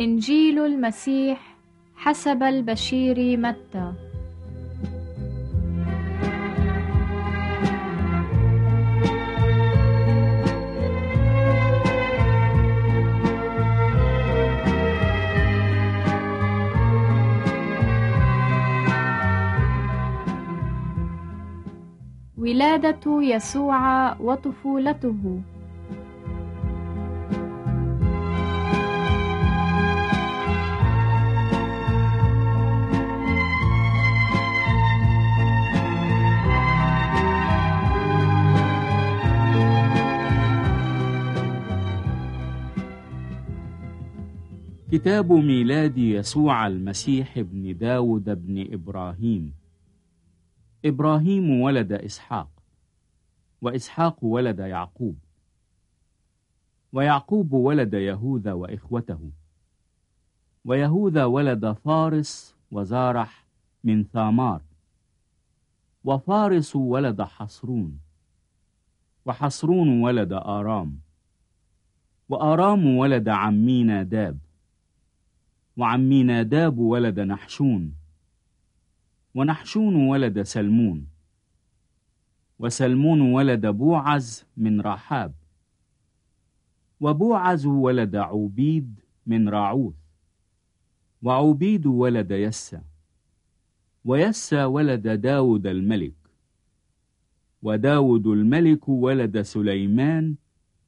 إنجيل 0.00 0.58
المسيح 0.58 1.56
حسب 1.94 2.42
البشير 2.42 3.36
متى. 3.36 3.92
ولادة 22.38 23.22
يسوع 23.22 24.14
وطفولته. 24.20 25.40
كتاب 44.94 45.32
ميلاد 45.32 45.98
يسوع 45.98 46.66
المسيح 46.66 47.40
بن 47.40 47.78
داود 47.78 48.24
بن 48.46 48.72
إبراهيم. 48.74 49.54
إبراهيم 50.84 51.60
ولد 51.60 51.92
إسحاق 51.92 52.48
وإسحاق 53.62 54.24
ولد 54.24 54.58
يعقوب 54.58 55.16
ويعقوب 56.92 57.52
ولد 57.52 57.94
يهوذا 57.94 58.52
وإخوته 58.52 59.30
ويهوذا 60.64 61.24
ولد 61.24 61.72
فارس 61.72 62.56
وزارح 62.70 63.46
من 63.84 64.04
ثامار 64.04 64.62
وفارس 66.04 66.76
ولد 66.76 67.22
حصرون 67.22 67.98
وحصرون 69.26 70.02
ولد 70.02 70.32
آرام 70.32 70.98
وآرام 72.28 72.96
ولد 72.96 73.28
عمي 73.28 73.84
ناداب 73.84 74.43
وعمي 75.76 76.22
ناداب 76.22 76.78
ولد 76.78 77.20
نحشون 77.20 77.94
ونحشون 79.34 79.94
ولد 79.96 80.42
سلمون 80.42 81.06
وسلمون 82.58 83.20
ولد 83.20 83.66
بوعز 83.66 84.44
من 84.56 84.80
رحاب 84.80 85.34
وبوعز 87.00 87.66
ولد 87.66 88.16
عوبيد 88.16 89.00
من 89.26 89.48
راعوث 89.48 89.94
وعوبيد 91.22 91.86
ولد 91.86 92.30
يسى 92.30 92.80
ويسى 94.04 94.64
ولد 94.64 95.08
داود 95.08 95.66
الملك 95.66 96.14
وداود 97.62 98.26
الملك 98.26 98.88
ولد 98.88 99.42
سليمان 99.42 100.34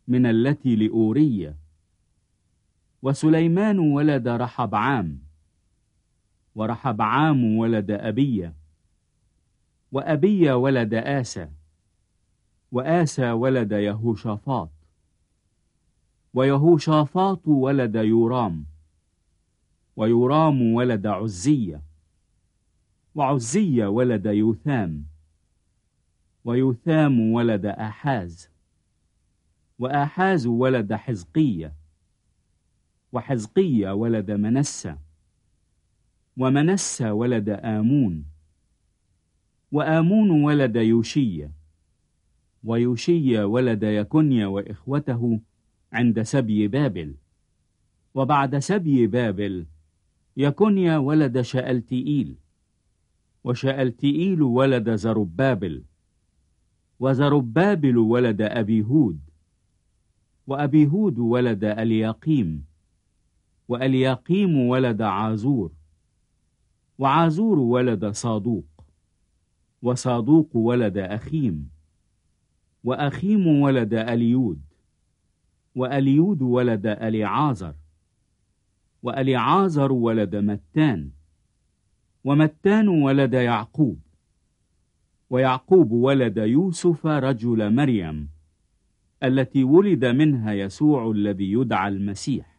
من 0.09 0.27
التي 0.27 0.77
لأورية 0.77 1.57
وسليمان 3.02 3.78
ولد 3.78 4.29
رحبعام 4.29 5.18
ورحبعام 6.55 7.57
ولد 7.57 7.90
أبية 7.90 8.55
وأبية 9.92 10.52
ولد 10.52 10.95
آسى 10.95 11.48
وآسى 12.73 13.30
ولد 13.30 13.73
يهوشافاط 13.73 14.70
ويهوشافاط 16.35 17.48
ولد 17.48 17.95
يورام 17.95 18.67
ويورام 19.96 20.62
ولد 20.62 21.06
عزية 21.06 21.83
وعزية 23.14 23.86
ولد 23.86 24.27
يوثام 24.27 25.05
ويوثام 26.45 27.20
ولد 27.33 27.67
آحاز 27.67 28.51
وآحاز 29.79 30.46
ولد 30.46 30.95
حزقية. 30.95 31.73
وحزقية 33.12 33.90
ولد 33.90 34.30
منسى 34.30 34.96
ومنسى 36.36 37.11
ولد 37.11 37.48
آمون 37.48 38.24
وآمون 39.72 40.30
ولد 40.30 40.77
يوشية 40.77 41.52
ويوشية 42.64 43.44
ولد 43.44 43.83
يكنيا 43.83 44.46
وإخوته 44.46 45.40
عند 45.92 46.22
سبي 46.22 46.68
بابل 46.68 47.14
وبعد 48.14 48.58
سبي 48.58 49.06
بابل 49.06 49.67
يكنيا 50.36 50.98
ولد 50.98 51.40
شألتئيل 51.40 52.36
وشألتئيل 53.44 54.42
ولد 54.42 54.94
زربابل 54.94 55.84
وزربابل 57.00 57.96
ولد 57.98 58.42
أبيهود 58.42 59.20
وأبيهود 60.46 61.18
ولد 61.18 61.64
ألياقيم 61.64 62.64
وألياقيم 63.69 64.57
ولد 64.57 65.03
عازور 65.03 65.73
وعازور 66.99 67.59
ولد 67.59 68.07
صادوق 68.07 68.65
وصادوق 69.83 70.57
ولد 70.57 70.99
أخيم 70.99 71.71
وأخيم 72.85 73.47
ولد 73.47 73.95
أليود 73.95 74.61
وأليود 75.75 76.43
ولد 76.43 76.87
أليعازر 76.87 77.75
وأليعازر 79.03 79.93
ولد 79.93 80.37
متان 80.37 81.11
ومتان 82.25 82.89
ولد 82.89 83.35
يعقوب 83.35 83.98
ويعقوب 85.31 85.93
ولد 85.93 86.37
يوسف 86.37 87.07
رجل 87.07 87.75
مريم 87.75 88.29
التي 89.23 89.65
ولد 89.65 90.05
منها 90.05 90.53
يسوع 90.53 91.11
الذي 91.11 91.53
يدعى 91.53 91.89
المسيح. 91.89 92.55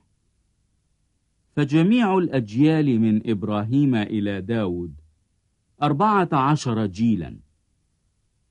فجميع 1.57 2.17
الأجيال 2.17 2.99
من 2.99 3.29
إبراهيم 3.29 3.95
إلى 3.95 4.41
داود 4.41 4.93
أربعة 5.83 6.29
عشر 6.33 6.85
جيلا. 6.85 7.37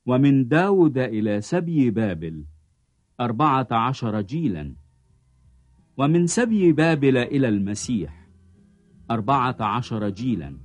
ومن 0.07 0.49
داود 0.49 0.99
إلى 0.99 1.41
سبي 1.41 1.91
بابل 1.91 2.45
أربعة 3.21 3.67
عشر 3.71 4.21
جيلا. 4.21 4.75
ومن 5.97 6.27
سبي 6.27 6.73
بابل 6.73 7.17
إلى 7.17 7.49
المسيح 7.49 8.29
أربعة 9.11 9.57
عشر 9.61 10.09
جيلا. 10.09 10.57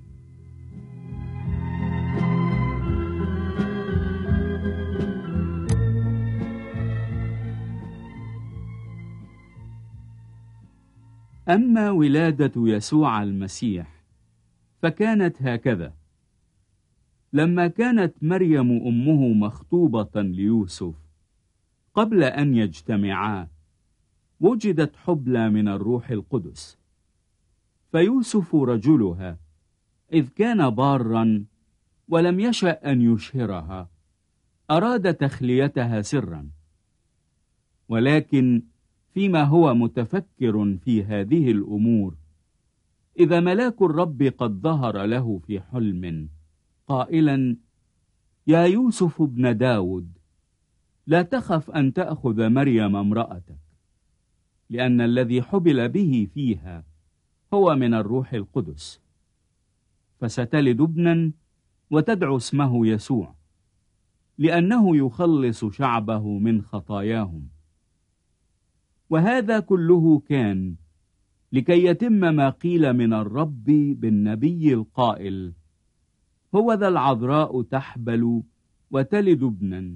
أما 11.52 11.92
ولادة 11.92 12.52
يسوع 12.56 13.24
المسيح 13.24 14.04
فكانت 14.82 15.42
هكذا. 15.42 15.94
لما 17.34 17.68
كانت 17.68 18.14
مريم 18.22 18.72
أمه 18.72 19.28
مخطوبة 19.28 20.22
ليوسف 20.22 20.96
قبل 21.94 22.24
أن 22.24 22.56
يجتمعا 22.56 23.48
وجدت 24.40 24.96
حبلى 24.96 25.50
من 25.50 25.68
الروح 25.68 26.10
القدس. 26.10 26.78
فيوسف 27.92 28.56
رجلها 28.56 29.38
إذ 30.14 30.28
كان 30.30 30.70
بارا 30.70 31.46
ولم 32.08 32.40
يشأ 32.40 32.92
أن 32.92 33.02
يشهرها 33.02 33.90
أراد 34.72 35.14
تخليتها 35.14 36.02
سرا. 36.02 36.50
ولكن 37.90 38.64
فيما 39.14 39.44
هو 39.44 39.74
متفكر 39.74 40.78
في 40.78 41.04
هذه 41.04 41.52
الأمور. 41.52 42.16
إذا 43.20 43.40
ملاك 43.40 43.82
الرب 43.82 44.24
قد 44.24 44.52
ظهر 44.52 45.06
له 45.06 45.40
في 45.48 45.60
حلم 45.60 46.30
قائلا 46.88 47.58
يا 48.48 48.64
يوسف 48.66 49.22
ابن 49.22 49.58
داود 49.58 50.18
لا 51.08 51.22
تخف 51.22 51.72
أن 51.72 51.94
تأخذ 51.94 52.50
مريم 52.50 52.96
امرأتك 52.96 53.60
لأن 54.70 55.02
الذي 55.02 55.42
حبل 55.42 55.90
به 55.90 56.28
فيها 56.34 56.84
هو 57.54 57.76
من 57.76 57.94
الروح 57.94 58.34
القدس. 58.34 59.02
فستلد 60.20 60.82
ابنا 60.82 61.32
وتدعو 61.92 62.38
اسمه 62.38 62.88
يسوع 62.88 63.36
لأنه 64.38 64.98
يخلص 64.98 65.66
شعبه 65.66 66.40
من 66.40 66.62
خطاياهم. 66.62 67.50
وهذا 69.12 69.60
كله 69.60 70.20
كان 70.20 70.76
لكي 71.52 71.86
يتم 71.86 72.14
ما 72.14 72.50
قيل 72.50 72.94
من 72.94 73.14
الرب 73.14 73.64
بالنبي 74.00 74.74
القائل. 74.74 75.54
هو 76.56 76.74
ذا 76.74 76.88
العذراء 76.88 77.62
تحبل 77.62 78.44
وتلد 78.92 79.44
ابنا 79.44 79.96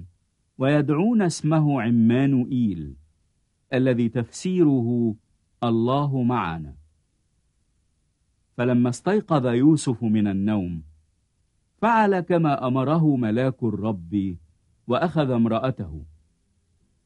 ويدعون 0.58 1.22
اسمه 1.22 1.82
عمانوئيل 1.82 2.94
الذي 3.72 4.08
تفسيره 4.08 5.14
الله 5.64 6.22
معنا. 6.22 6.74
فلما 8.56 8.88
استيقظ 8.88 9.46
يوسف 9.46 10.02
من 10.02 10.26
النوم 10.26 10.82
فعل 11.78 12.20
كما 12.20 12.66
أمره 12.66 13.16
ملاك 13.16 13.62
الرب 13.62 14.36
وأخذ 14.86 15.30
امرأته 15.30 16.04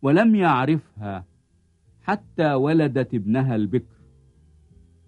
ولم 0.02 0.34
يعرفها 0.34 1.29
حتى 2.02 2.54
ولدت 2.54 3.14
ابنها 3.14 3.56
البكر 3.56 4.00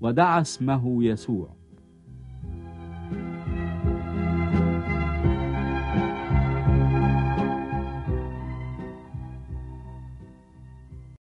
ودعا 0.00 0.40
اسمه 0.40 1.04
يسوع. 1.04 1.61